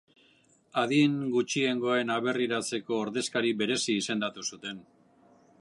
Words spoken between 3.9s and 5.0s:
izendatu zuten.